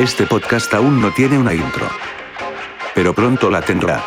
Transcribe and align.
Este 0.00 0.26
podcast 0.26 0.72
aún 0.72 1.02
no 1.02 1.12
tiene 1.12 1.36
una 1.36 1.52
intro. 1.52 1.86
Pero 2.94 3.14
pronto 3.14 3.50
la 3.50 3.60
tendrá. 3.60 4.02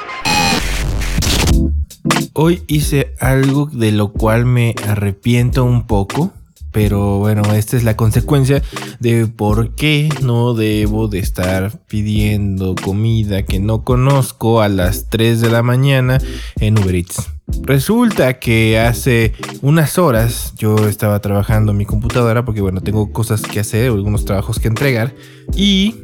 Hoy 2.34 2.64
hice 2.66 3.14
algo 3.20 3.68
de 3.72 3.92
lo 3.92 4.12
cual 4.12 4.48
me 4.48 4.74
arrepiento 4.88 5.64
un 5.64 5.86
poco. 5.86 6.34
Pero 6.72 7.20
bueno, 7.20 7.44
esta 7.54 7.78
es 7.78 7.84
la 7.84 7.96
consecuencia 7.96 8.64
de 9.00 9.28
por 9.28 9.76
qué 9.76 10.10
no 10.24 10.56
debo 10.56 11.10
de 11.10 11.20
estar 11.20 11.86
pidiendo 11.86 12.74
comida 12.74 13.44
que 13.44 13.60
no 13.60 13.84
conozco 13.84 14.64
a 14.64 14.70
las 14.70 15.12
3 15.12 15.42
de 15.42 15.52
la 15.52 15.62
mañana 15.62 16.18
en 16.60 16.80
Uber 16.80 16.96
Eats. 16.96 17.33
Resulta 17.62 18.40
que 18.40 18.80
hace 18.80 19.34
unas 19.62 19.98
horas 19.98 20.54
yo 20.58 20.76
estaba 20.88 21.20
trabajando 21.22 21.72
en 21.72 21.78
mi 21.78 21.86
computadora 21.86 22.44
porque 22.44 22.62
bueno, 22.62 22.82
tengo 22.82 23.12
cosas 23.12 23.42
que 23.42 23.60
hacer, 23.60 23.92
algunos 23.92 24.26
trabajos 24.26 24.60
que 24.60 24.68
entregar 24.68 25.14
y 25.56 25.96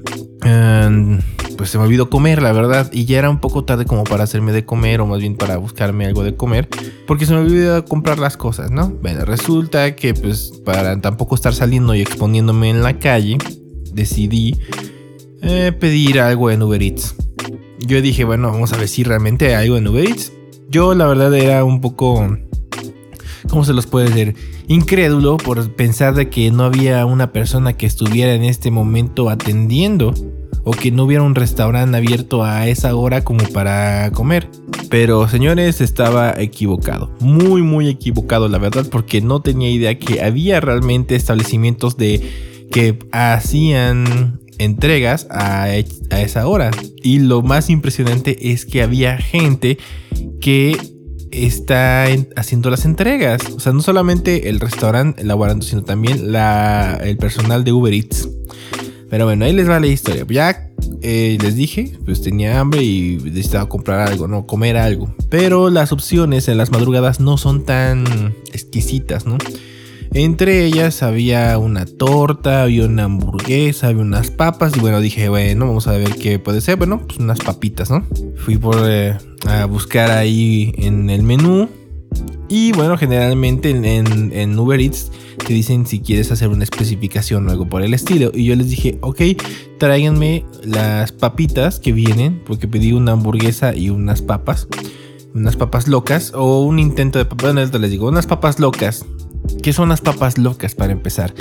em, 0.43 1.19
pues 1.57 1.69
se 1.69 1.77
me 1.77 1.83
olvidó 1.83 2.09
comer, 2.09 2.41
la 2.41 2.53
verdad, 2.53 2.89
y 2.93 3.03
ya 3.03 3.19
era 3.19 3.29
un 3.29 3.39
poco 3.39 3.65
tarde 3.65 3.85
como 3.85 4.05
para 4.05 4.23
hacerme 4.23 4.53
de 4.53 4.63
comer 4.65 5.01
o 5.01 5.05
más 5.05 5.19
bien 5.19 5.35
para 5.35 5.57
buscarme 5.57 6.05
algo 6.05 6.23
de 6.23 6.35
comer 6.35 6.69
porque 7.05 7.25
se 7.25 7.33
me 7.33 7.39
olvidó 7.39 7.83
comprar 7.83 8.19
las 8.19 8.37
cosas, 8.37 8.71
¿no? 8.71 8.89
Bueno, 9.01 9.25
resulta 9.25 9.95
que 9.95 10.13
pues 10.13 10.53
para 10.63 11.01
tampoco 11.01 11.35
estar 11.35 11.53
saliendo 11.53 11.93
y 11.93 12.01
exponiéndome 12.01 12.69
en 12.69 12.83
la 12.83 12.99
calle, 12.99 13.37
decidí 13.93 14.57
eh, 15.41 15.73
pedir 15.77 16.21
algo 16.21 16.51
en 16.51 16.61
Uber 16.61 16.81
Eats. 16.81 17.15
Yo 17.79 18.01
dije, 18.01 18.23
bueno, 18.23 18.51
vamos 18.51 18.71
a 18.71 18.77
ver 18.77 18.87
si 18.87 19.03
realmente 19.03 19.55
hay 19.55 19.65
algo 19.65 19.77
en 19.77 19.87
Uber 19.87 20.05
Eats 20.05 20.31
yo 20.69 20.93
la 20.95 21.07
verdad 21.07 21.33
era 21.33 21.63
un 21.63 21.81
poco... 21.81 22.37
¿Cómo 23.49 23.65
se 23.65 23.73
los 23.73 23.87
puede 23.87 24.09
decir? 24.09 24.35
Incrédulo 24.67 25.37
por 25.37 25.73
pensar 25.73 26.13
de 26.13 26.29
que 26.29 26.51
no 26.51 26.65
había 26.65 27.05
una 27.05 27.31
persona 27.31 27.73
que 27.73 27.87
estuviera 27.87 28.33
en 28.33 28.43
este 28.43 28.69
momento 28.69 29.29
atendiendo 29.29 30.13
o 30.63 30.71
que 30.71 30.91
no 30.91 31.05
hubiera 31.05 31.23
un 31.23 31.33
restaurante 31.33 31.97
abierto 31.97 32.43
a 32.43 32.67
esa 32.67 32.93
hora 32.95 33.23
como 33.23 33.43
para 33.49 34.11
comer. 34.11 34.49
Pero 34.89 35.27
señores, 35.27 35.81
estaba 35.81 36.33
equivocado. 36.39 37.11
Muy, 37.19 37.63
muy 37.63 37.87
equivocado, 37.87 38.47
la 38.47 38.57
verdad, 38.59 38.85
porque 38.91 39.21
no 39.21 39.41
tenía 39.41 39.71
idea 39.71 39.97
que 39.97 40.21
había 40.21 40.59
realmente 40.59 41.15
establecimientos 41.15 41.97
de 41.97 42.67
que 42.71 42.99
hacían 43.11 44.39
entregas 44.59 45.27
a, 45.31 45.75
esa 45.75 46.47
hora. 46.47 46.69
Y 47.01 47.19
lo 47.19 47.41
más 47.41 47.69
impresionante 47.69 48.51
es 48.51 48.65
que 48.65 48.83
había 48.83 49.17
gente 49.17 49.79
que 50.39 50.77
está 51.31 52.05
haciendo 52.35 52.69
las 52.69 52.85
entregas. 52.85 53.41
O 53.55 53.59
sea, 53.59 53.73
no 53.73 53.81
solamente 53.81 54.49
el 54.49 54.59
restaurante 54.59 55.21
elaborando, 55.21 55.65
sino 55.65 55.83
también 55.83 56.31
la, 56.31 56.99
el 57.03 57.17
personal 57.17 57.63
de 57.63 57.71
Uber 57.71 57.93
Eats. 57.93 58.29
Pero 59.09 59.25
bueno, 59.25 59.45
ahí 59.45 59.53
les 59.53 59.67
va 59.67 59.79
la 59.79 59.87
historia. 59.87 60.25
Ya 60.29 60.69
eh, 61.01 61.37
les 61.41 61.55
dije, 61.55 61.93
pues 62.05 62.21
tenía 62.21 62.59
hambre 62.59 62.83
y 62.83 63.17
necesitaba 63.23 63.67
comprar 63.67 64.07
algo, 64.07 64.27
no 64.27 64.45
comer 64.45 64.77
algo. 64.77 65.13
Pero 65.29 65.69
las 65.69 65.91
opciones 65.91 66.47
en 66.47 66.57
las 66.57 66.71
madrugadas 66.71 67.19
no 67.19 67.37
son 67.37 67.65
tan 67.65 68.35
exquisitas, 68.51 69.25
¿no? 69.25 69.37
Entre 70.13 70.65
ellas 70.65 71.03
había 71.03 71.55
una 71.59 71.85
torta, 71.85 72.63
había 72.63 72.85
una 72.85 73.03
hamburguesa, 73.03 73.87
había 73.87 74.01
unas 74.01 74.31
papas. 74.31 74.75
Y 74.75 74.79
bueno, 74.79 75.01
dije, 75.01 75.29
bueno, 75.29 75.67
vamos 75.67 75.87
a 75.87 75.91
ver 75.91 76.15
qué 76.15 76.39
puede 76.39 76.61
ser. 76.61 76.77
Bueno, 76.77 77.01
pues 77.05 77.19
unas 77.19 77.39
papitas, 77.39 77.91
¿no? 77.91 78.03
Fui 78.37 78.57
por 78.57 78.77
eh, 78.87 79.15
a 79.47 79.65
buscar 79.65 80.09
ahí 80.09 80.73
en 80.77 81.11
el 81.11 81.21
menú. 81.21 81.69
Y 82.47 82.71
bueno, 82.71 82.97
generalmente 82.97 83.69
en, 83.69 83.85
en, 84.33 84.57
Uber 84.57 84.81
Eats 84.81 85.11
te 85.45 85.53
dicen 85.53 85.85
si 85.85 85.99
quieres 85.99 86.31
hacer 86.31 86.47
una 86.49 86.63
especificación 86.63 87.47
o 87.47 87.51
algo 87.51 87.69
por 87.69 87.83
el 87.83 87.93
estilo. 87.93 88.31
Y 88.33 88.45
yo 88.45 88.55
les 88.55 88.71
dije, 88.71 88.97
ok, 89.01 89.21
tráiganme 89.77 90.43
las 90.63 91.11
papitas 91.11 91.79
que 91.79 91.91
vienen, 91.91 92.41
porque 92.47 92.67
pedí 92.67 92.93
una 92.93 93.11
hamburguesa 93.11 93.75
y 93.75 93.91
unas 93.91 94.23
papas. 94.23 94.67
Unas 95.35 95.55
papas 95.55 95.87
locas 95.87 96.33
o 96.33 96.63
un 96.63 96.79
intento 96.79 97.19
de 97.19 97.25
papas. 97.25 97.55
Esto 97.57 97.77
les 97.77 97.91
digo, 97.91 98.07
unas 98.07 98.25
papas 98.25 98.59
locas 98.59 99.05
¿Qué 99.61 99.73
son 99.73 99.89
las 99.89 100.01
papas 100.01 100.37
locas 100.37 100.75
para 100.75 100.91
empezar? 100.91 101.33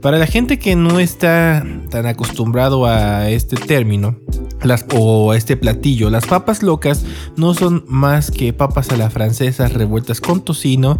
Para 0.00 0.18
la 0.18 0.26
gente 0.26 0.58
que 0.58 0.76
no 0.76 1.00
está 1.00 1.64
tan 1.90 2.06
acostumbrado 2.06 2.86
a 2.86 3.30
este 3.30 3.56
término 3.56 4.18
las, 4.62 4.84
o 4.94 5.32
a 5.32 5.36
este 5.36 5.56
platillo, 5.56 6.10
las 6.10 6.26
papas 6.26 6.62
locas 6.62 7.04
no 7.36 7.54
son 7.54 7.84
más 7.88 8.30
que 8.30 8.52
papas 8.52 8.90
a 8.90 8.96
la 8.96 9.10
francesa 9.10 9.68
revueltas 9.68 10.20
con 10.20 10.42
tocino, 10.42 10.96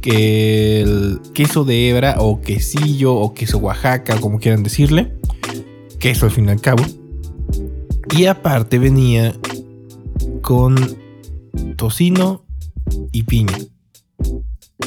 que 0.00 0.80
el 0.82 1.20
queso 1.32 1.64
de 1.64 1.88
hebra 1.88 2.16
o 2.18 2.40
quesillo 2.40 3.14
o 3.14 3.34
queso 3.34 3.58
Oaxaca, 3.58 4.20
como 4.20 4.38
quieran 4.40 4.62
decirle, 4.62 5.16
queso 5.98 6.26
al 6.26 6.32
fin 6.32 6.46
y 6.46 6.50
al 6.50 6.60
cabo. 6.60 6.84
Y 8.16 8.26
aparte 8.26 8.78
venía 8.78 9.34
con 10.42 10.76
tocino 11.76 12.44
y 13.12 13.22
piña. 13.22 13.56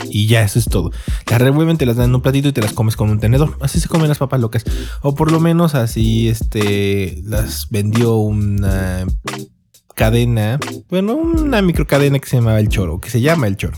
Y 0.09 0.27
ya, 0.27 0.43
eso 0.43 0.59
es 0.59 0.65
todo. 0.65 0.91
Las 1.29 1.41
revuelven, 1.41 1.77
te 1.77 1.85
las 1.85 1.95
dan 1.95 2.09
en 2.09 2.15
un 2.15 2.21
platito 2.21 2.49
y 2.49 2.53
te 2.53 2.61
las 2.61 2.73
comes 2.73 2.95
con 2.95 3.09
un 3.09 3.19
tenedor. 3.19 3.57
Así 3.61 3.79
se 3.79 3.87
comen 3.87 4.09
las 4.09 4.17
papas 4.17 4.39
locas. 4.39 4.63
O 5.01 5.15
por 5.15 5.31
lo 5.31 5.39
menos 5.39 5.75
así, 5.75 6.27
este, 6.27 7.21
las 7.25 7.69
vendió 7.69 8.15
una 8.15 9.05
cadena, 9.95 10.59
bueno, 10.89 11.13
una 11.15 11.61
microcadena 11.61 12.17
que 12.19 12.27
se 12.27 12.37
llamaba 12.37 12.59
El 12.59 12.69
Choro, 12.69 12.99
que 12.99 13.09
se 13.09 13.21
llama 13.21 13.47
El 13.47 13.57
Choro. 13.57 13.77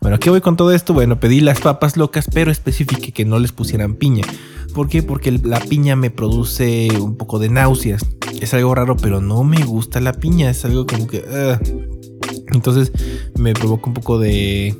Bueno, 0.00 0.18
¿qué 0.18 0.30
voy 0.30 0.40
con 0.40 0.56
todo 0.56 0.72
esto? 0.72 0.92
Bueno, 0.92 1.20
pedí 1.20 1.40
las 1.40 1.60
papas 1.60 1.96
locas, 1.96 2.26
pero 2.32 2.50
especifique 2.50 3.12
que 3.12 3.24
no 3.24 3.38
les 3.38 3.52
pusieran 3.52 3.94
piña. 3.94 4.24
¿Por 4.74 4.88
qué? 4.88 5.02
Porque 5.02 5.30
la 5.30 5.60
piña 5.60 5.94
me 5.94 6.10
produce 6.10 6.88
un 7.00 7.16
poco 7.16 7.38
de 7.38 7.48
náuseas. 7.48 8.04
Es 8.40 8.52
algo 8.54 8.74
raro, 8.74 8.96
pero 8.96 9.20
no 9.20 9.44
me 9.44 9.64
gusta 9.64 10.00
la 10.00 10.12
piña. 10.12 10.50
Es 10.50 10.64
algo 10.64 10.86
como 10.86 11.06
que... 11.06 11.24
Entonces 12.52 12.92
me 13.38 13.54
provoca 13.54 13.86
un 13.86 13.94
poco 13.94 14.18
de 14.18 14.76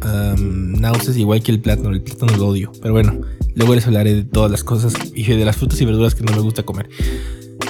náuseas, 0.00 1.16
igual 1.16 1.42
que 1.42 1.52
el 1.52 1.60
plátano. 1.60 1.90
El 1.90 2.02
plátano 2.02 2.36
lo 2.36 2.48
odio. 2.48 2.72
Pero 2.80 2.92
bueno, 2.94 3.20
luego 3.54 3.74
les 3.74 3.86
hablaré 3.86 4.14
de 4.14 4.24
todas 4.24 4.50
las 4.50 4.64
cosas 4.64 4.94
y 5.14 5.24
de 5.24 5.44
las 5.44 5.56
frutas 5.56 5.80
y 5.80 5.84
verduras 5.84 6.14
que 6.14 6.24
no 6.24 6.32
me 6.32 6.40
gusta 6.40 6.62
comer. 6.62 6.88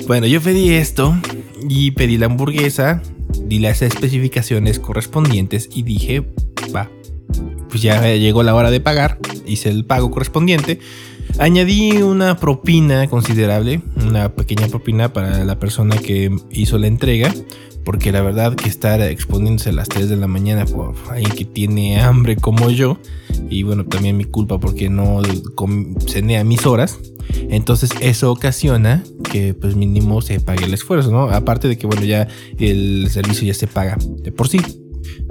Bueno, 0.07 0.27
yo 0.27 0.41
pedí 0.41 0.71
esto 0.71 1.17
y 1.69 1.93
pedí 1.93 2.17
la 2.19 2.27
hamburguesa, 2.27 3.03
di 3.45 3.59
las 3.59 3.83
especificaciones 3.83 4.79
correspondientes 4.79 5.69
y 5.75 5.83
dije, 5.83 6.25
va, 6.75 6.91
pues 7.69 7.83
ya 7.83 8.15
llegó 8.15 8.43
la 8.43 8.55
hora 8.55 8.71
de 8.71 8.81
pagar, 8.81 9.19
hice 9.47 9.69
el 9.69 9.85
pago 9.85 10.11
correspondiente. 10.11 10.79
Añadí 11.39 12.03
una 12.03 12.37
propina 12.37 13.09
considerable, 13.09 13.83
una 13.97 14.33
pequeña 14.35 14.69
propina 14.69 15.13
para 15.13 15.45
la 15.45 15.59
persona 15.59 15.97
que 15.99 16.31
hizo 16.51 16.79
la 16.79 16.87
entrega 16.87 17.35
porque 17.87 18.11
la 18.11 18.21
verdad 18.21 18.57
que 18.57 18.69
estar 18.69 19.01
exponiéndose 19.01 19.71
a 19.71 19.73
las 19.73 19.89
3 19.89 20.11
de 20.11 20.17
la 20.17 20.27
mañana 20.27 20.67
por 20.67 20.97
alguien 21.09 21.31
que 21.31 21.45
tiene 21.45 22.01
hambre 22.01 22.35
como 22.35 22.69
yo, 22.69 22.99
y 23.49 23.63
bueno, 23.63 23.87
también 23.87 24.17
mi 24.17 24.25
culpa 24.25 24.59
porque 24.59 24.91
no 24.91 25.23
cené 26.05 26.37
a 26.37 26.45
mis 26.45 26.67
horas, 26.67 26.99
entonces 27.49 27.91
eso 28.01 28.33
ocasiona 28.33 29.05
que 29.31 29.55
pues 29.55 29.77
mínimo 29.77 30.21
se 30.21 30.41
pague 30.41 30.65
el 30.65 30.75
esfuerzo, 30.75 31.13
¿no? 31.13 31.31
Aparte 31.31 31.69
de 31.69 31.79
que 31.79 31.87
bueno, 31.87 32.03
ya 32.03 32.27
el 32.59 33.09
servicio 33.09 33.47
ya 33.47 33.55
se 33.55 33.69
paga 33.69 33.97
de 34.19 34.33
por 34.33 34.49
sí. 34.49 34.61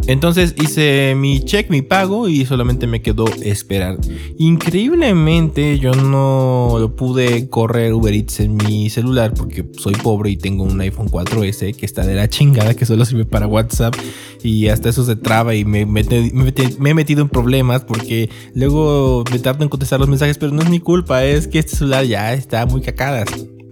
Entonces 0.07 0.55
hice 0.61 1.15
mi 1.15 1.39
check, 1.39 1.69
mi 1.69 1.81
pago 1.81 2.27
y 2.27 2.45
solamente 2.45 2.87
me 2.87 3.01
quedó 3.01 3.25
esperar. 3.41 3.97
Increíblemente 4.37 5.79
yo 5.79 5.93
no 5.93 6.77
lo 6.79 6.95
pude 6.95 7.49
correr 7.49 7.93
Uber 7.93 8.13
Eats 8.13 8.39
en 8.41 8.57
mi 8.57 8.89
celular 8.89 9.33
porque 9.33 9.65
soy 9.77 9.93
pobre 9.95 10.29
y 10.31 10.37
tengo 10.37 10.63
un 10.63 10.79
iPhone 10.81 11.09
4S 11.09 11.75
que 11.75 11.85
está 11.85 12.05
de 12.05 12.15
la 12.15 12.29
chingada, 12.29 12.73
que 12.75 12.85
solo 12.85 13.05
sirve 13.05 13.25
para 13.25 13.47
WhatsApp 13.47 13.95
y 14.43 14.67
hasta 14.67 14.89
eso 14.89 15.03
se 15.03 15.15
traba 15.15 15.55
y 15.55 15.65
me, 15.65 15.85
me, 15.85 16.01
he 16.01 16.93
metido 16.93 17.21
en 17.21 17.29
problemas 17.29 17.83
porque 17.83 18.29
luego 18.53 19.23
me 19.31 19.39
tardo 19.39 19.63
en 19.63 19.69
contestar 19.69 19.99
los 19.99 20.09
mensajes, 20.09 20.37
pero 20.37 20.51
no 20.51 20.61
es 20.61 20.69
mi 20.69 20.79
culpa, 20.79 21.23
es 21.23 21.47
que 21.47 21.59
este 21.59 21.77
celular 21.77 22.05
ya 22.05 22.33
está 22.33 22.65
muy 22.65 22.81
cacadas. 22.81 23.25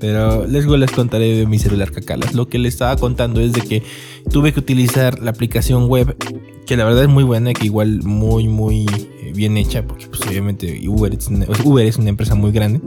Pero 0.03 0.46
luego 0.47 0.75
les 0.75 0.92
contaré 0.92 1.33
de 1.33 1.45
mi 1.45 1.60
celular 1.60 1.89
cacalas. 1.89 2.33
Lo 2.33 2.50
que 2.50 2.60
les 2.60 2.74
estaba 2.74 2.98
contando 2.98 3.39
es 3.39 3.54
de 3.54 3.62
que 3.62 3.83
tuve 4.30 4.51
que 4.51 4.60
utilizar 4.60 5.19
la 5.19 5.31
aplicación 5.31 5.88
web, 5.88 6.18
que 6.66 6.75
la 6.75 6.83
verdad 6.83 7.04
es 7.04 7.10
muy 7.10 7.24
buena, 7.24 7.54
que 7.54 7.68
igual 7.68 8.04
muy, 8.04 8.50
muy 8.50 8.86
bien 9.33 9.56
hecha, 9.56 9.88
porque 9.88 10.07
pues 10.07 10.19
obviamente 10.27 10.81
Uber 10.89 11.13
es 11.13 11.30
una, 11.30 11.45
Uber 11.63 11.86
es 11.86 11.95
una 11.95 12.10
empresa 12.10 12.36
muy 12.36 12.51
grande. 12.51 12.81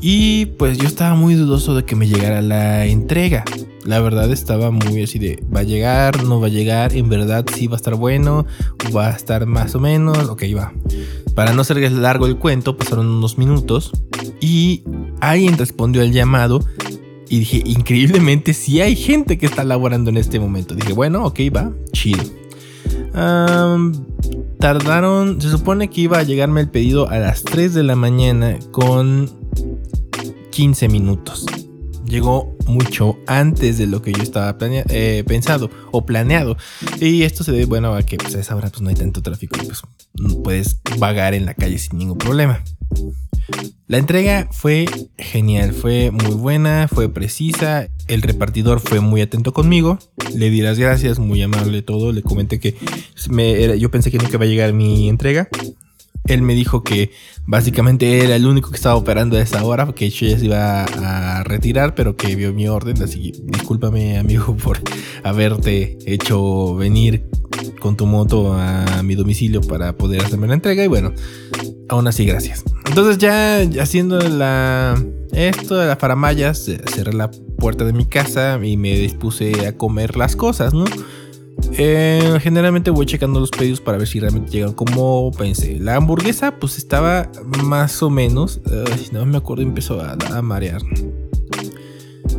Y 0.00 0.46
pues 0.46 0.78
yo 0.78 0.86
estaba 0.86 1.16
muy 1.16 1.34
dudoso 1.34 1.74
de 1.74 1.84
que 1.84 1.96
me 1.96 2.06
llegara 2.06 2.40
la 2.40 2.86
entrega. 2.86 3.44
La 3.84 3.98
verdad 3.98 4.30
estaba 4.30 4.70
muy 4.70 5.02
así 5.02 5.18
de, 5.18 5.42
va 5.52 5.60
a 5.60 5.64
llegar, 5.64 6.22
no 6.22 6.40
va 6.40 6.46
a 6.46 6.50
llegar, 6.50 6.94
en 6.94 7.08
verdad 7.08 7.44
sí 7.52 7.66
va 7.66 7.74
a 7.74 7.78
estar 7.78 7.96
bueno, 7.96 8.46
va 8.94 9.08
a 9.08 9.16
estar 9.16 9.46
más 9.46 9.74
o 9.74 9.80
menos, 9.80 10.28
ok, 10.28 10.44
va. 10.56 10.72
Para 11.34 11.54
no 11.54 11.64
ser 11.64 11.90
largo 11.90 12.26
el 12.26 12.36
cuento, 12.36 12.76
pasaron 12.76 13.08
unos 13.08 13.36
minutos 13.36 13.90
y 14.40 14.84
alguien 15.30 15.56
respondió 15.56 16.02
al 16.02 16.12
llamado 16.12 16.64
y 17.28 17.38
dije, 17.38 17.62
increíblemente 17.64 18.52
sí 18.52 18.80
hay 18.80 18.96
gente 18.96 19.38
que 19.38 19.46
está 19.46 19.64
laborando 19.64 20.10
en 20.10 20.18
este 20.18 20.38
momento. 20.38 20.74
Dije, 20.74 20.92
bueno, 20.92 21.24
ok, 21.24 21.40
va, 21.54 21.72
chido. 21.92 22.24
tardaron, 24.58 25.40
se 25.40 25.48
supone 25.48 25.88
que 25.88 26.02
iba 26.02 26.18
a 26.18 26.24
llegarme 26.24 26.60
el 26.60 26.68
pedido 26.68 27.08
a 27.08 27.18
las 27.18 27.42
3 27.44 27.72
de 27.72 27.84
la 27.84 27.96
mañana 27.96 28.58
con 28.70 29.30
15 30.50 30.88
minutos. 30.88 31.46
llegó 32.04 32.54
mucho 32.66 33.16
antes 33.26 33.78
de 33.78 33.86
lo 33.86 34.02
que 34.02 34.12
yo 34.12 34.22
estaba 34.22 34.56
eh, 34.60 35.24
pensado 35.26 35.70
o 35.92 36.04
planeado. 36.04 36.56
Y 37.00 37.22
esto 37.22 37.44
se 37.44 37.52
debe, 37.52 37.64
bueno, 37.64 37.94
a 37.94 38.02
que 38.02 38.18
pues, 38.18 38.34
a 38.34 38.40
esa 38.40 38.56
hora 38.56 38.68
pues, 38.68 38.82
no 38.82 38.90
hay 38.90 38.96
tanto 38.96 39.22
tráfico 39.22 39.56
y 39.62 39.66
pues 39.66 39.82
puedes 40.42 40.80
vagar 40.98 41.32
en 41.32 41.46
la 41.46 41.54
calle 41.54 41.78
sin 41.78 41.96
ningún 41.96 42.18
problema. 42.18 42.62
La 43.92 43.98
entrega 43.98 44.48
fue 44.50 44.86
genial, 45.18 45.74
fue 45.74 46.10
muy 46.10 46.34
buena, 46.34 46.88
fue 46.88 47.12
precisa. 47.12 47.88
El 48.08 48.22
repartidor 48.22 48.80
fue 48.80 49.00
muy 49.00 49.20
atento 49.20 49.52
conmigo. 49.52 49.98
Le 50.34 50.48
di 50.48 50.62
las 50.62 50.78
gracias, 50.78 51.18
muy 51.18 51.42
amable 51.42 51.82
todo. 51.82 52.10
Le 52.10 52.22
comenté 52.22 52.58
que 52.58 52.74
me, 53.28 53.78
yo 53.78 53.90
pensé 53.90 54.10
que 54.10 54.16
nunca 54.16 54.36
iba 54.36 54.44
a 54.46 54.48
llegar 54.48 54.72
mi 54.72 55.10
entrega. 55.10 55.46
Él 56.26 56.42
me 56.42 56.54
dijo 56.54 56.82
que 56.82 57.10
básicamente 57.46 58.24
era 58.24 58.36
el 58.36 58.46
único 58.46 58.70
que 58.70 58.76
estaba 58.76 58.94
operando 58.94 59.36
a 59.36 59.40
esa 59.40 59.64
hora, 59.64 59.92
que 59.92 60.08
yo 60.10 60.26
ya 60.26 60.38
se 60.38 60.44
iba 60.46 60.84
a 60.84 61.44
retirar, 61.44 61.94
pero 61.94 62.16
que 62.16 62.36
vio 62.36 62.52
mi 62.52 62.68
orden. 62.68 63.02
Así 63.02 63.32
que 63.32 63.40
discúlpame, 63.44 64.18
amigo, 64.18 64.56
por 64.62 64.80
haberte 65.24 65.98
hecho 66.06 66.74
venir 66.76 67.26
con 67.80 67.96
tu 67.96 68.06
moto 68.06 68.52
a 68.54 69.02
mi 69.02 69.14
domicilio 69.14 69.60
para 69.60 69.96
poder 69.96 70.22
hacerme 70.24 70.46
la 70.46 70.54
entrega. 70.54 70.84
Y 70.84 70.88
bueno, 70.88 71.12
aún 71.88 72.06
así, 72.06 72.24
gracias. 72.24 72.64
Entonces, 72.86 73.18
ya 73.18 73.60
haciendo 73.80 74.18
esto 75.32 75.76
de 75.76 75.86
las 75.86 75.96
paramayas, 75.96 76.70
cerré 76.92 77.12
la 77.12 77.30
puerta 77.58 77.84
de 77.84 77.92
mi 77.92 78.04
casa 78.04 78.58
y 78.62 78.76
me 78.76 78.98
dispuse 78.98 79.66
a 79.66 79.76
comer 79.76 80.16
las 80.16 80.36
cosas, 80.36 80.74
¿no? 80.74 80.84
Eh, 81.78 82.38
generalmente 82.40 82.90
voy 82.90 83.06
checando 83.06 83.40
los 83.40 83.50
pedidos 83.50 83.80
para 83.80 83.98
ver 83.98 84.06
si 84.06 84.20
realmente 84.20 84.50
llegan 84.50 84.72
como 84.72 85.30
pensé. 85.32 85.78
La 85.78 85.96
hamburguesa 85.96 86.56
pues 86.58 86.76
estaba 86.76 87.30
más 87.64 88.02
o 88.02 88.10
menos. 88.10 88.60
no 89.12 89.24
me 89.26 89.38
acuerdo, 89.38 89.62
empezó 89.62 90.00
a, 90.00 90.42
marear. 90.42 90.82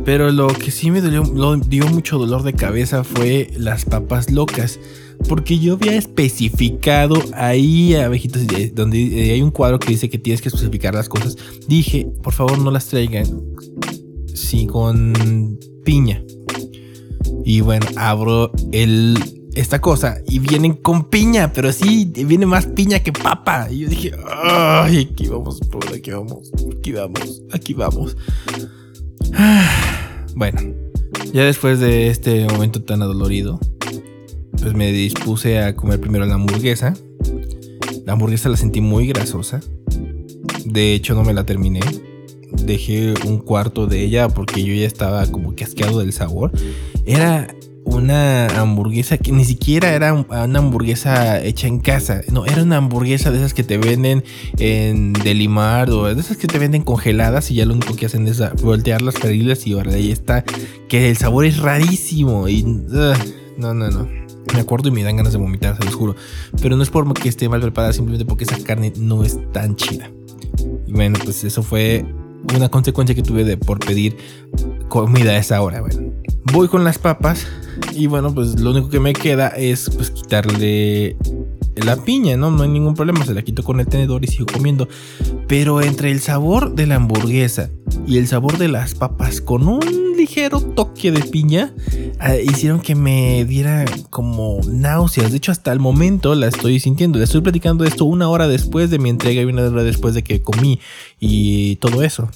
Pero 0.04 0.30
lo 0.30 0.48
que 0.48 0.70
sí 0.70 0.90
me 0.90 1.00
dio 1.00 1.86
mucho 1.88 2.18
dolor 2.18 2.42
de 2.42 2.52
cabeza 2.52 3.04
fue 3.04 3.50
las 3.56 3.84
papas 3.84 4.30
locas. 4.30 4.78
Porque 5.28 5.58
yo 5.58 5.74
había 5.74 5.96
especificado 5.96 7.16
ahí, 7.34 7.94
abejitos, 7.94 8.42
donde 8.74 8.98
hay 9.32 9.40
un 9.40 9.50
cuadro 9.50 9.78
que 9.78 9.88
dice 9.88 10.10
que 10.10 10.18
tienes 10.18 10.42
que 10.42 10.48
especificar 10.48 10.94
las 10.94 11.08
cosas. 11.08 11.36
Dije, 11.66 12.06
por 12.22 12.34
favor 12.34 12.58
no 12.58 12.70
las 12.70 12.86
traigan. 12.88 13.26
Sí, 14.34 14.66
con 14.66 15.58
piña. 15.84 16.22
Y 17.44 17.60
bueno, 17.60 17.86
abro 17.96 18.50
el, 18.72 19.18
esta 19.54 19.80
cosa 19.80 20.18
y 20.26 20.38
vienen 20.38 20.74
con 20.74 21.10
piña, 21.10 21.52
pero 21.52 21.72
sí, 21.72 22.10
viene 22.26 22.46
más 22.46 22.66
piña 22.66 23.00
que 23.00 23.12
papa. 23.12 23.68
Y 23.70 23.80
yo 23.80 23.88
dije, 23.88 24.12
ay, 24.26 25.08
aquí 25.12 25.28
vamos, 25.28 25.60
por 25.60 25.86
aquí 25.92 26.10
vamos, 26.10 26.50
aquí 26.76 26.92
vamos, 26.92 27.42
aquí 27.52 27.74
vamos. 27.74 28.16
Bueno, 30.36 30.60
ya 31.32 31.44
después 31.44 31.78
de 31.78 32.08
este 32.08 32.44
momento 32.46 32.82
tan 32.82 33.02
adolorido, 33.02 33.60
pues 34.58 34.74
me 34.74 34.90
dispuse 34.90 35.60
a 35.60 35.76
comer 35.76 36.00
primero 36.00 36.26
la 36.26 36.34
hamburguesa. 36.34 36.94
La 38.04 38.14
hamburguesa 38.14 38.48
la 38.48 38.56
sentí 38.56 38.80
muy 38.80 39.06
grasosa. 39.06 39.60
De 40.64 40.92
hecho, 40.92 41.14
no 41.14 41.22
me 41.22 41.34
la 41.34 41.46
terminé 41.46 41.78
dejé 42.62 43.14
un 43.26 43.38
cuarto 43.38 43.86
de 43.86 44.02
ella 44.02 44.28
porque 44.28 44.62
yo 44.62 44.74
ya 44.74 44.86
estaba 44.86 45.26
como 45.26 45.54
que 45.54 45.64
asqueado 45.64 45.98
del 45.98 46.12
sabor. 46.12 46.52
Era 47.06 47.54
una 47.84 48.46
hamburguesa 48.60 49.18
que 49.18 49.30
ni 49.30 49.44
siquiera 49.44 49.92
era 49.92 50.14
una 50.14 50.58
hamburguesa 50.58 51.42
hecha 51.42 51.66
en 51.66 51.78
casa. 51.78 52.22
No, 52.32 52.46
era 52.46 52.62
una 52.62 52.78
hamburguesa 52.78 53.30
de 53.30 53.38
esas 53.38 53.54
que 53.54 53.62
te 53.62 53.78
venden 53.78 54.24
en 54.58 55.12
Delimar 55.12 55.90
o 55.90 56.12
de 56.14 56.20
esas 56.20 56.36
que 56.36 56.46
te 56.46 56.58
venden 56.58 56.82
congeladas 56.82 57.50
y 57.50 57.56
ya 57.56 57.66
lo 57.66 57.74
único 57.74 57.94
que 57.94 58.06
hacen 58.06 58.26
es 58.26 58.42
voltear 58.62 59.02
las 59.02 59.14
ferilas 59.14 59.66
y 59.66 59.74
ahora 59.74 59.92
ahí 59.92 60.10
está. 60.10 60.44
Que 60.88 61.10
el 61.10 61.16
sabor 61.16 61.44
es 61.44 61.58
rarísimo 61.58 62.48
y... 62.48 62.62
no, 62.62 63.74
no, 63.74 63.90
no. 63.90 64.08
Me 64.52 64.60
acuerdo 64.60 64.88
y 64.88 64.92
me 64.92 65.02
dan 65.02 65.16
ganas 65.16 65.32
de 65.32 65.38
vomitar, 65.38 65.76
se 65.76 65.84
los 65.84 65.94
juro. 65.94 66.16
Pero 66.60 66.76
no 66.76 66.82
es 66.82 66.90
por 66.90 67.12
que 67.14 67.28
esté 67.28 67.48
mal 67.48 67.60
preparada, 67.60 67.92
simplemente 67.92 68.24
porque 68.24 68.44
esa 68.44 68.58
carne 68.62 68.92
no 68.96 69.24
es 69.24 69.38
tan 69.52 69.76
chida. 69.76 70.10
Y 70.86 70.92
bueno, 70.92 71.18
pues 71.24 71.44
eso 71.44 71.62
fue 71.62 72.04
una 72.54 72.68
consecuencia 72.68 73.14
que 73.14 73.22
tuve 73.22 73.44
de 73.44 73.56
por 73.56 73.78
pedir 73.78 74.16
comida 74.88 75.32
a 75.32 75.38
esa 75.38 75.60
hora. 75.60 75.80
Bueno, 75.80 76.12
voy 76.52 76.68
con 76.68 76.84
las 76.84 76.98
papas 76.98 77.46
y 77.94 78.06
bueno, 78.06 78.34
pues 78.34 78.60
lo 78.60 78.70
único 78.70 78.88
que 78.88 79.00
me 79.00 79.12
queda 79.12 79.48
es 79.48 79.90
pues 79.90 80.10
quitarle 80.10 81.16
la 81.76 81.96
piña, 81.96 82.36
¿no? 82.36 82.50
No 82.50 82.62
hay 82.62 82.68
ningún 82.68 82.94
problema, 82.94 83.24
se 83.24 83.34
la 83.34 83.42
quito 83.42 83.62
con 83.62 83.80
el 83.80 83.86
tenedor 83.86 84.24
y 84.24 84.28
sigo 84.28 84.46
comiendo. 84.52 84.88
Pero 85.48 85.82
entre 85.82 86.10
el 86.10 86.20
sabor 86.20 86.74
de 86.74 86.86
la 86.86 86.96
hamburguesa 86.96 87.70
y 88.06 88.18
el 88.18 88.28
sabor 88.28 88.58
de 88.58 88.68
las 88.68 88.94
papas 88.94 89.40
con 89.40 89.66
un 89.66 90.14
ligero 90.16 90.60
toque 90.60 91.10
de 91.10 91.20
piña 91.20 91.74
ah, 92.20 92.36
hicieron 92.36 92.80
que 92.80 92.94
me 92.94 93.44
diera 93.44 93.84
como 94.10 94.60
náuseas. 94.68 95.32
De 95.32 95.38
hecho, 95.38 95.52
hasta 95.52 95.72
el 95.72 95.80
momento 95.80 96.34
la 96.34 96.46
estoy 96.46 96.78
sintiendo. 96.80 97.18
Le 97.18 97.24
estoy 97.24 97.40
platicando 97.40 97.84
esto 97.84 98.04
una 98.04 98.28
hora 98.28 98.46
después 98.46 98.90
de 98.90 98.98
mi 98.98 99.10
entrega 99.10 99.42
y 99.42 99.44
una 99.44 99.62
hora 99.62 99.82
después 99.82 100.14
de 100.14 100.22
que 100.22 100.42
comí 100.42 100.80
y 101.18 101.76
todo 101.76 102.02
eso. 102.02 102.30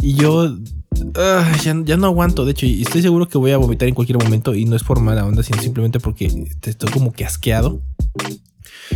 Y 0.00 0.14
yo 0.14 0.56
ah, 1.16 1.56
ya, 1.62 1.96
no 1.96 2.06
aguanto, 2.06 2.44
de 2.44 2.52
hecho, 2.52 2.66
y 2.66 2.82
estoy 2.82 3.02
seguro 3.02 3.28
que 3.28 3.38
voy 3.38 3.52
a 3.52 3.56
vomitar 3.56 3.88
en 3.88 3.94
cualquier 3.94 4.18
momento 4.18 4.54
y 4.54 4.64
no 4.64 4.76
es 4.76 4.82
por 4.82 5.00
mala 5.00 5.24
onda, 5.24 5.42
sino 5.42 5.60
simplemente 5.60 6.00
porque 6.00 6.26
estoy 6.62 6.90
como 6.90 7.12
que 7.12 7.24
asqueado. 7.24 7.80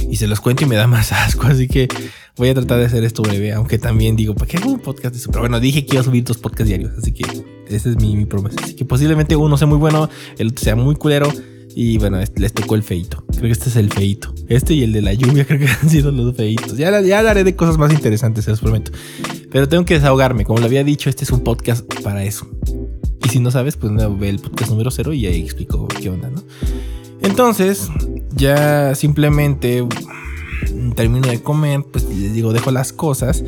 Y 0.09 0.17
se 0.17 0.27
los 0.27 0.41
cuento 0.41 0.65
y 0.65 0.67
me 0.67 0.77
da 0.77 0.87
más 0.87 1.13
asco, 1.13 1.47
así 1.47 1.67
que 1.67 1.89
voy 2.37 2.51
a 2.51 2.55
tratar 2.55 2.79
de 2.79 2.87
hacer 2.87 3.05
esto 3.05 3.23
breve, 3.23 3.53
aunque 3.53 3.79
también 3.79 4.17
digo, 4.17 4.35
¿para 4.35 4.47
qué 4.47 4.59
hago 4.59 4.71
un 4.71 4.81
podcast 4.81 5.15
de 5.15 5.21
eso? 5.21 5.31
Pero 5.31 5.43
bueno, 5.43 5.61
dije 5.61 5.87
que 5.87 5.95
iba 5.95 6.03
a 6.03 6.05
subir 6.05 6.25
dos 6.25 6.39
podcasts 6.39 6.69
diarios, 6.69 6.93
así 6.99 7.13
que 7.13 7.25
esa 7.69 7.89
es 7.89 7.97
mi, 7.97 8.17
mi 8.17 8.27
promesa. 8.27 8.57
Así 8.63 8.75
que 8.75 8.85
posiblemente 8.85 9.35
uno 9.37 9.57
sea 9.57 9.67
muy 9.67 9.79
bueno, 9.79 10.09
el 10.37 10.49
otro 10.49 10.65
sea 10.65 10.77
muy 10.77 10.95
culero. 10.95 11.33
Y 11.81 11.97
bueno, 11.97 12.19
les 12.35 12.53
tocó 12.53 12.75
el 12.75 12.83
feito. 12.83 13.23
Creo 13.29 13.43
que 13.43 13.53
este 13.53 13.69
es 13.69 13.77
el 13.77 13.93
feito. 13.93 14.35
Este 14.49 14.75
y 14.75 14.83
el 14.83 14.93
de 14.93 15.01
la 15.01 15.15
lluvia 15.15 15.45
creo 15.47 15.61
que 15.61 15.69
han 15.69 15.89
sido 15.89 16.11
los 16.11 16.35
feitos. 16.35 16.77
Ya, 16.77 17.01
ya 17.03 17.21
hablaré 17.21 17.45
de 17.45 17.55
cosas 17.55 17.79
más 17.79 17.93
interesantes, 17.93 18.47
se 18.47 18.51
los 18.51 18.59
prometo. 18.59 18.91
Pero 19.53 19.69
tengo 19.69 19.85
que 19.85 19.95
desahogarme. 19.95 20.45
Como 20.45 20.59
lo 20.59 20.65
había 20.67 20.83
dicho, 20.83 21.09
este 21.09 21.23
es 21.23 21.31
un 21.31 21.45
podcast 21.45 21.85
para 22.03 22.25
eso. 22.25 22.49
Y 23.25 23.29
si 23.29 23.39
no 23.39 23.53
sabes, 23.53 23.77
pues 23.77 23.93
ve 24.19 24.29
el 24.29 24.41
podcast 24.41 24.73
número 24.73 24.91
cero 24.91 25.13
y 25.13 25.25
ahí 25.27 25.41
explico 25.41 25.87
qué 25.87 26.11
onda, 26.11 26.31
¿no? 26.31 26.43
Entonces, 27.23 27.91
ya 28.35 28.97
simplemente 28.97 29.87
termino 30.97 31.29
de 31.29 31.41
comer, 31.45 31.85
pues 31.93 32.03
les 32.09 32.33
digo, 32.33 32.53
dejo 32.53 32.73
las 32.73 32.93
cosas 32.93 33.45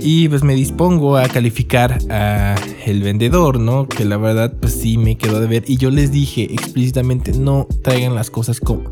y 0.00 0.28
pues 0.28 0.42
me 0.42 0.54
dispongo 0.54 1.16
a 1.16 1.28
calificar 1.28 1.98
a 2.10 2.56
el 2.86 3.02
vendedor, 3.02 3.60
¿no? 3.60 3.88
Que 3.88 4.04
la 4.04 4.16
verdad 4.16 4.54
pues 4.60 4.74
sí 4.74 4.98
me 4.98 5.16
quedó 5.16 5.40
de 5.40 5.46
ver. 5.46 5.64
Y 5.66 5.76
yo 5.76 5.90
les 5.90 6.12
dije 6.12 6.52
explícitamente 6.52 7.32
no 7.32 7.66
traigan 7.82 8.14
las 8.14 8.30
cosas 8.30 8.60
con, 8.60 8.88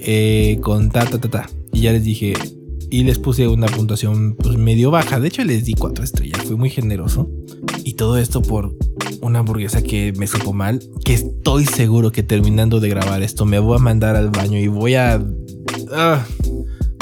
eh, 0.00 0.58
con 0.62 0.90
ta 0.90 1.04
ta 1.06 1.18
ta 1.18 1.28
ta. 1.28 1.50
Y 1.72 1.82
ya 1.82 1.92
les 1.92 2.04
dije 2.04 2.34
y 2.90 3.04
les 3.04 3.18
puse 3.18 3.48
una 3.48 3.68
puntuación 3.68 4.36
pues 4.36 4.58
medio 4.58 4.90
baja, 4.90 5.18
de 5.18 5.28
hecho 5.28 5.42
les 5.44 5.64
di 5.64 5.72
cuatro 5.72 6.04
estrellas, 6.04 6.42
fui 6.44 6.56
muy 6.56 6.68
generoso. 6.68 7.30
Y 7.84 7.94
todo 7.94 8.18
esto 8.18 8.42
por 8.42 8.76
una 9.22 9.38
hamburguesa 9.38 9.82
que 9.82 10.12
me 10.18 10.26
supo 10.26 10.52
mal, 10.52 10.82
que 11.04 11.14
estoy 11.14 11.64
seguro 11.64 12.12
que 12.12 12.22
terminando 12.22 12.80
de 12.80 12.90
grabar 12.90 13.22
esto 13.22 13.46
me 13.46 13.58
voy 13.58 13.76
a 13.76 13.80
mandar 13.80 14.16
al 14.16 14.30
baño 14.30 14.58
y 14.58 14.68
voy 14.68 14.94
a... 14.96 15.24
Ah, 15.90 16.26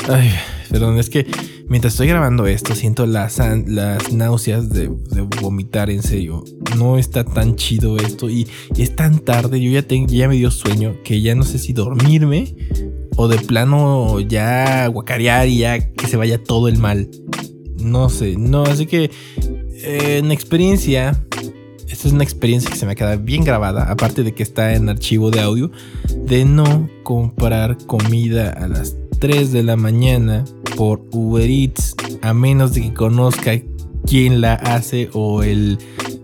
ay, 0.09 0.31
perdón, 0.71 0.99
es 0.99 1.11
que 1.11 1.27
mientras 1.71 1.95
estoy 1.95 2.09
grabando 2.09 2.49
esto 2.49 2.75
siento 2.75 3.07
las, 3.07 3.39
las 3.39 4.13
náuseas 4.13 4.69
de, 4.71 4.89
vomitar 5.41 5.89
en 5.89 6.03
serio. 6.03 6.45
No 6.77 6.99
está 6.99 7.25
tan 7.25 7.57
chido 7.57 7.97
esto 7.97 8.29
y, 8.29 8.47
es 8.77 8.95
tan 8.95 9.21
tarde, 9.21 9.61
yo 9.61 9.71
ya, 9.71 9.83
tengo, 9.83 10.09
ya 10.09 10.29
me 10.29 10.35
dio 10.35 10.51
sueño 10.51 10.97
que 11.03 11.23
ya 11.23 11.35
no 11.35 11.45
sé 11.45 11.59
si 11.59 11.73
dormirme 11.73 12.55
o 13.17 13.29
de 13.29 13.39
plano 13.39 14.21
ya 14.21 14.87
guacarear 14.89 15.49
y 15.49 15.59
ya 15.59 15.93
que 15.93 16.07
se 16.07 16.17
vaya 16.17 16.43
todo 16.43 16.69
el 16.69 16.77
mal. 16.77 17.09
No 17.79 18.11
sé, 18.11 18.37
no, 18.37 18.65
así 18.65 18.87
que 18.87 19.11
eh, 19.73 20.19
en 20.19 20.33
experiencia 20.33 21.25
esta 21.89 22.09
es 22.09 22.15
una 22.15 22.25
experiencia 22.25 22.71
que 22.71 22.77
se 22.77 22.87
me 22.87 22.95
queda 22.95 23.17
bien 23.17 23.45
grabada, 23.45 23.91
aparte 23.91 24.23
de 24.23 24.33
que 24.33 24.43
está 24.43 24.75
en 24.75 24.89
archivo 24.89 25.31
de 25.31 25.41
audio, 25.41 25.71
de 26.25 26.45
no 26.45 26.89
comprar 27.05 27.79
comida 27.87 28.51
a 28.51 28.69
las 28.69 28.97
3 29.19 29.53
de 29.53 29.63
la 29.63 29.77
mañana 29.77 30.45
por 30.81 31.05
Uber 31.13 31.51
Eats, 31.51 31.95
a 32.23 32.33
menos 32.33 32.73
de 32.73 32.81
que 32.81 32.95
conozca 32.95 33.53
quién 34.07 34.41
la 34.41 34.55
hace 34.55 35.11
o 35.13 35.43
el 35.43 35.77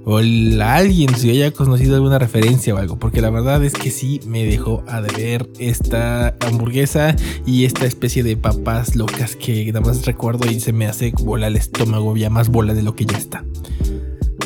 o 0.07 0.17
alguien 0.17 1.15
si 1.15 1.29
haya 1.29 1.51
conocido 1.51 1.95
alguna 1.95 2.19
referencia 2.19 2.75
o 2.75 2.79
algo, 2.79 2.99
porque 2.99 3.21
la 3.21 3.29
verdad 3.29 3.63
es 3.63 3.75
que 3.75 3.91
sí 3.91 4.19
me 4.27 4.47
dejó 4.47 4.83
a 4.87 5.03
deber 5.03 5.47
esta 5.59 6.35
hamburguesa 6.41 7.15
y 7.45 7.67
esta 7.67 7.85
especie 7.85 8.23
de 8.23 8.39
papas 8.39 8.97
locas 8.97 9.37
que 9.37 9.67
nada 9.67 9.83
más 9.83 10.07
recuerdo 10.07 10.51
y 10.51 10.59
se 10.59 10.73
me 10.73 10.87
hace 10.87 11.13
bola 11.23 11.49
el 11.49 11.57
estómago, 11.57 12.17
ya 12.17 12.31
más 12.31 12.49
bola 12.49 12.73
de 12.73 12.83
lo 12.83 12.97
que 12.97 13.05
ya 13.05 13.19
está. 13.19 13.45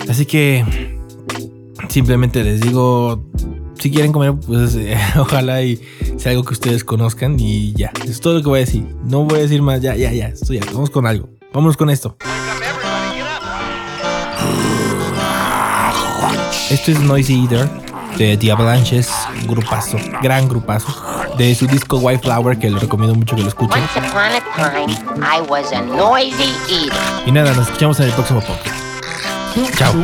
Así 0.09 0.27
que 0.27 0.65
Simplemente 1.91 2.45
les 2.45 2.61
digo, 2.61 3.25
si 3.81 3.91
quieren 3.91 4.13
comer, 4.13 4.35
pues 4.47 4.79
ojalá 5.19 5.63
y 5.63 5.81
sea 6.19 6.33
algo 6.33 6.45
que 6.45 6.53
ustedes 6.53 6.85
conozcan 6.85 7.37
y 7.39 7.73
ya. 7.73 7.91
Es 8.07 8.21
todo 8.21 8.35
lo 8.35 8.43
que 8.43 8.49
voy 8.49 8.59
a 8.59 8.65
decir. 8.65 8.87
No 9.05 9.25
voy 9.25 9.39
a 9.39 9.43
decir 9.43 9.63
más, 9.63 9.81
ya, 9.81 9.97
ya, 9.97 10.13
ya. 10.13 10.29
Estoy 10.29 10.61
ya. 10.61 10.67
Vamos 10.73 10.91
con 10.91 11.07
algo. 11.07 11.29
Vámonos 11.53 11.77
con 11.77 11.91
esto. 11.91 12.17
Esto 16.71 16.93
es 16.93 17.01
Noisy 17.01 17.43
Eater 17.43 17.69
de 18.17 18.37
The 18.37 18.53
Avalanches, 18.53 19.11
grupazo, 19.47 19.97
gran 20.23 20.49
grupazo, 20.49 20.95
de 21.39 21.55
su 21.55 21.67
disco 21.67 21.97
White 21.99 22.23
Flower 22.23 22.59
que 22.59 22.71
les 22.71 22.81
recomiendo 22.81 23.15
mucho 23.15 23.35
que 23.35 23.43
lo 23.43 23.49
escuchen. 23.49 23.83
Once 23.83 23.99
upon 23.99 24.31
a 24.31 24.41
time, 24.55 24.93
I 25.21 25.41
was 25.49 25.73
a 25.73 25.81
noisy 25.81 26.53
eater. 26.69 26.93
Y 27.27 27.33
nada, 27.33 27.55
nos 27.55 27.67
escuchamos 27.67 27.99
en 28.01 28.07
el 28.07 28.13
próximo 28.13 28.41
podcast. 28.41 28.77
Chao. 29.77 29.95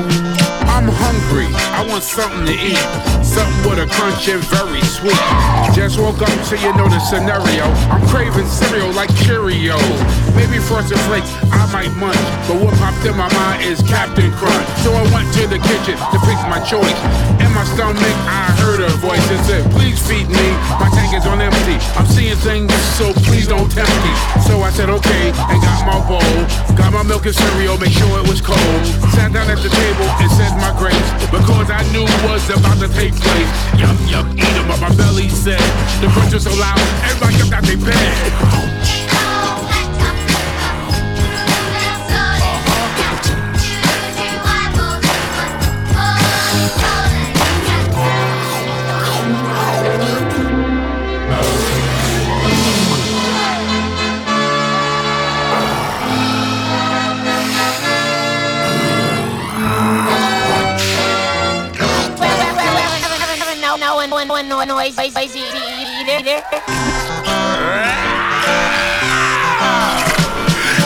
I'm 0.77 0.93
hungry. 0.93 1.49
I 1.73 1.89
want 1.89 2.05
something 2.05 2.45
to 2.45 2.53
eat. 2.53 2.77
Something 3.25 3.65
with 3.65 3.81
a 3.81 3.89
crunch 3.89 4.29
and 4.29 4.45
very 4.53 4.85
sweet. 4.85 5.17
Just 5.73 5.97
woke 5.97 6.21
up 6.21 6.37
so 6.45 6.53
you 6.53 6.69
know 6.77 6.85
the 6.85 7.01
scenario. 7.01 7.65
I'm 7.89 8.05
craving 8.13 8.45
cereal 8.45 8.93
like 8.93 9.09
Cheerios. 9.25 9.81
Maybe 10.37 10.61
Frosted 10.61 11.01
Flakes 11.09 11.33
I 11.49 11.65
might 11.73 11.89
munch. 11.97 12.21
But 12.45 12.61
what 12.61 12.77
popped 12.77 13.09
in 13.09 13.17
my 13.17 13.25
mind 13.33 13.65
is 13.65 13.81
Captain 13.89 14.29
Crunch. 14.37 14.69
So 14.85 14.93
I 14.93 15.01
went 15.17 15.33
to 15.41 15.49
the 15.49 15.57
kitchen 15.65 15.97
to 15.97 16.19
pick 16.29 16.37
my 16.45 16.61
choice. 16.61 17.01
In 17.41 17.49
my 17.57 17.65
stomach, 17.73 18.17
I 18.29 18.53
heard 18.61 18.85
a 18.85 18.93
voice 19.01 19.25
that 19.33 19.41
said, 19.49 19.65
Please 19.73 19.97
feed 20.05 20.29
me. 20.29 20.49
My 20.77 20.93
tank 20.93 21.17
is 21.17 21.25
on 21.25 21.41
empty. 21.41 21.81
I'm 21.97 22.05
seeing 22.05 22.37
things, 22.45 22.69
so 23.01 23.16
please 23.27 23.47
don't 23.47 23.71
tempt 23.71 23.93
me. 24.07 24.13
So 24.47 24.63
I 24.63 24.71
said, 24.71 24.89
Okay, 24.89 25.31
and 25.31 25.59
got 25.63 25.83
my 25.85 25.99
bowl. 26.07 26.37
Got 26.79 26.93
my 26.93 27.03
milk 27.03 27.27
and 27.27 27.35
cereal, 27.35 27.77
make 27.79 27.93
sure 27.93 28.09
it 28.23 28.27
was 28.29 28.41
cold. 28.41 28.83
Sat 29.15 29.33
down 29.33 29.51
at 29.51 29.59
the 29.59 29.71
table 29.71 30.09
and 30.23 30.31
said 30.33 30.53
my 30.63 30.73
grace. 30.79 31.09
Because 31.31 31.71
I 31.71 31.83
knew 31.93 32.07
what's 32.25 32.49
about 32.49 32.79
to 32.81 32.89
take 32.89 33.15
place. 33.15 33.51
Yup, 33.77 33.97
yup, 34.09 34.27
eat 34.39 34.57
'em 34.57 34.71
up. 34.71 34.81
My 34.81 34.95
belly 34.95 35.29
said, 35.29 35.63
The 36.01 36.09
crunch 36.15 36.33
was 36.33 36.45
so 36.45 36.55
loud, 36.55 36.81
everybody 37.05 37.37
jumped 37.37 37.55
out 37.55 37.65
their 37.65 37.77
bed. 37.79 38.76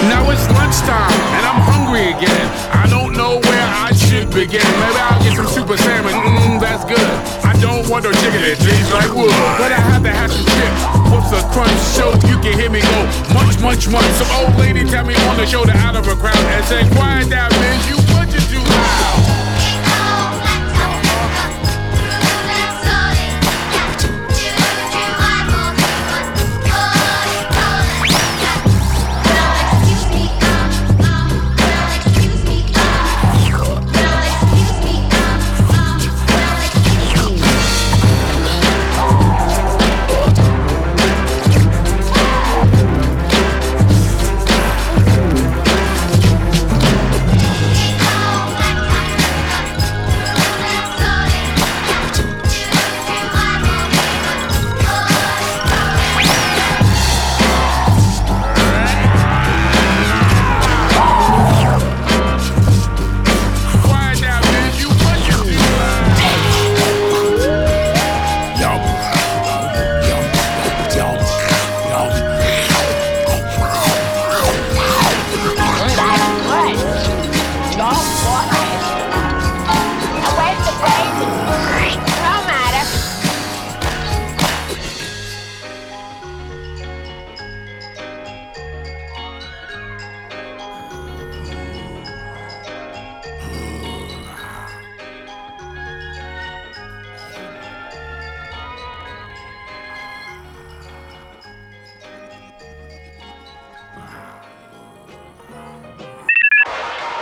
Now 0.09 0.25
it's 0.33 0.49
lunchtime 0.57 1.13
and 1.37 1.45
I'm 1.45 1.61
hungry 1.69 2.17
again. 2.17 2.49
I 2.73 2.89
don't 2.89 3.13
know 3.13 3.37
where 3.45 3.67
I 3.69 3.93
should 3.93 4.31
begin. 4.33 4.65
Maybe 4.65 4.97
I'll 4.97 5.23
get 5.23 5.37
some 5.37 5.47
super 5.47 5.77
salmon. 5.77 6.15
Mmm, 6.17 6.61
that's 6.61 6.85
good. 6.89 7.11
I 7.45 7.53
don't 7.61 7.85
want 7.93 8.05
no 8.05 8.13
chicken 8.13 8.41
that 8.41 8.57
tastes 8.57 8.89
like 8.89 9.13
wood. 9.13 9.29
But 9.61 9.69
I 9.69 9.81
have 9.93 10.03
to 10.03 10.11
have 10.11 10.33
some 10.33 10.47
chips 10.57 10.81
with 11.13 11.27
the 11.29 11.45
crunch 11.53 11.77
so 11.93 12.17
you 12.25 12.41
can 12.41 12.57
hear 12.57 12.71
me 12.73 12.81
go 12.81 12.99
munch, 13.37 13.61
munch, 13.61 13.85
munch. 13.93 14.09
Some 14.17 14.33
old 14.41 14.57
lady 14.57 14.89
tell 14.89 15.05
me 15.05 15.15
on 15.29 15.37
the 15.37 15.45
shoulder 15.45 15.77
out 15.77 15.95
of 15.95 16.09
a 16.09 16.17
crowd 16.17 16.41
and 16.57 16.65
said, 16.65 16.89
Quiet 16.97 17.29
down, 17.29 17.51
bitch, 17.53 17.85
you 17.93 18.00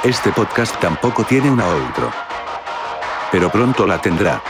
Este 0.09 0.33
podcast 0.33 0.81
tampoco 0.81 1.23
tiene 1.23 1.51
una 1.51 1.67
outro. 1.67 2.11
Pero 3.31 3.51
pronto 3.51 3.87
la 3.87 4.01
tendrá. 4.01 4.41